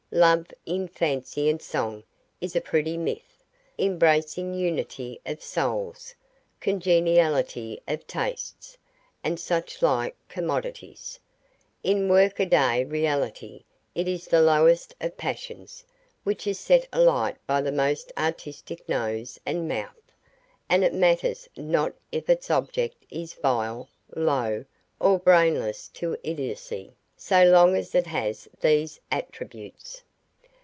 Love 0.13 0.47
in 0.65 0.89
fancy 0.89 1.47
and 1.49 1.61
song 1.61 2.03
is 2.41 2.53
a 2.53 2.59
pretty 2.59 2.97
myth, 2.97 3.45
embracing 3.79 4.53
unity 4.53 5.21
of 5.25 5.41
souls, 5.41 6.13
congeniality 6.59 7.81
of 7.87 8.05
tastes, 8.07 8.77
and 9.23 9.39
such 9.39 9.81
like 9.81 10.13
commodities. 10.27 11.17
In 11.81 12.09
workaday 12.09 12.83
reality 12.83 13.63
it 13.95 14.05
is 14.05 14.27
the 14.27 14.41
lowest 14.41 14.93
of 14.99 15.15
passions, 15.15 15.85
which 16.25 16.45
is 16.45 16.59
set 16.59 16.89
alight 16.91 17.37
by 17.47 17.61
the 17.61 17.71
most 17.71 18.11
artistic 18.17 18.89
nose 18.89 19.39
and 19.45 19.65
mouth, 19.65 20.11
and 20.67 20.83
it 20.83 20.93
matters 20.93 21.47
not 21.55 21.93
if 22.11 22.29
its 22.29 22.51
object 22.51 23.05
is 23.09 23.33
vile, 23.35 23.87
low, 24.13 24.65
or 24.99 25.19
brainless 25.19 25.87
to 25.87 26.17
idiocy, 26.21 26.91
so 27.17 27.45
long 27.45 27.75
as 27.75 27.93
it 27.93 28.07
has 28.07 28.49
these 28.61 28.99
attributes." 29.11 30.01